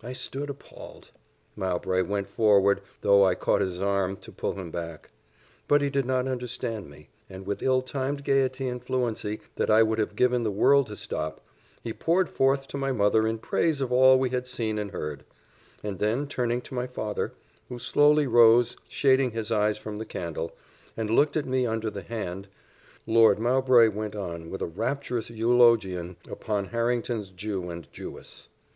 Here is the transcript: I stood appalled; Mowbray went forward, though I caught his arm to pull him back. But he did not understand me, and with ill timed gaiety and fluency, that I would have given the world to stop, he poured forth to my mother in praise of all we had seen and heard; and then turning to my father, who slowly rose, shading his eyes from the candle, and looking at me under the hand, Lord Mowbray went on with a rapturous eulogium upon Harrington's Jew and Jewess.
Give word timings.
I 0.00 0.12
stood 0.12 0.48
appalled; 0.48 1.10
Mowbray 1.56 2.02
went 2.02 2.28
forward, 2.28 2.82
though 3.00 3.24
I 3.24 3.34
caught 3.34 3.60
his 3.62 3.80
arm 3.82 4.14
to 4.18 4.30
pull 4.30 4.52
him 4.52 4.70
back. 4.70 5.10
But 5.66 5.82
he 5.82 5.90
did 5.90 6.06
not 6.06 6.28
understand 6.28 6.88
me, 6.88 7.08
and 7.28 7.44
with 7.44 7.64
ill 7.64 7.82
timed 7.82 8.22
gaiety 8.22 8.68
and 8.68 8.80
fluency, 8.80 9.40
that 9.56 9.70
I 9.70 9.82
would 9.82 9.98
have 9.98 10.14
given 10.14 10.44
the 10.44 10.52
world 10.52 10.86
to 10.86 10.94
stop, 10.94 11.40
he 11.82 11.92
poured 11.92 12.28
forth 12.28 12.68
to 12.68 12.76
my 12.76 12.92
mother 12.92 13.26
in 13.26 13.38
praise 13.38 13.80
of 13.80 13.90
all 13.90 14.20
we 14.20 14.30
had 14.30 14.46
seen 14.46 14.78
and 14.78 14.92
heard; 14.92 15.24
and 15.82 15.98
then 15.98 16.28
turning 16.28 16.60
to 16.60 16.74
my 16.74 16.86
father, 16.86 17.32
who 17.68 17.80
slowly 17.80 18.28
rose, 18.28 18.76
shading 18.86 19.32
his 19.32 19.50
eyes 19.50 19.78
from 19.78 19.98
the 19.98 20.06
candle, 20.06 20.52
and 20.96 21.10
looking 21.10 21.40
at 21.40 21.48
me 21.48 21.66
under 21.66 21.90
the 21.90 22.02
hand, 22.02 22.46
Lord 23.04 23.40
Mowbray 23.40 23.88
went 23.88 24.14
on 24.14 24.48
with 24.48 24.62
a 24.62 24.66
rapturous 24.66 25.28
eulogium 25.28 26.18
upon 26.30 26.66
Harrington's 26.66 27.30
Jew 27.32 27.68
and 27.68 27.92
Jewess. 27.92 28.48